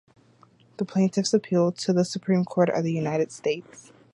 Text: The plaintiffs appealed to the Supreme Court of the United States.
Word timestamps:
The 0.77 0.83
plaintiffs 0.85 1.31
appealed 1.31 1.77
to 1.77 1.93
the 1.93 2.03
Supreme 2.03 2.43
Court 2.43 2.69
of 2.71 2.83
the 2.83 2.91
United 2.91 3.31
States. 3.31 3.91